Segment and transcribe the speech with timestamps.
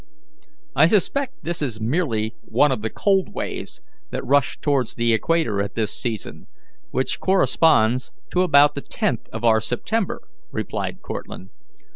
[0.75, 5.61] "I suspect this is merely one of the cold waves that rush towards the equator
[5.61, 6.47] at this season,
[6.89, 11.51] which corresponds to about the 10th of our September," replied Cortlandt.